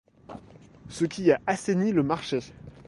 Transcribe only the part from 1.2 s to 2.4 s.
a assaini le marché.